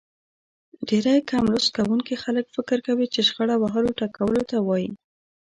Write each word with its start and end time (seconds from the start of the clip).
ډېری 0.87 1.17
کم 1.29 1.43
لوست 1.51 1.69
کوونکي 1.77 2.15
خلک 2.23 2.45
فکر 2.55 2.77
کوي 2.87 3.05
چې 3.13 3.19
شخړه 3.27 3.55
وهلو 3.59 3.97
ټکولو 3.99 4.41
ته 4.49 4.57
وايي. 4.67 4.89